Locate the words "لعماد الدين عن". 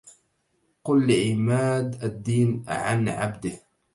1.11-3.09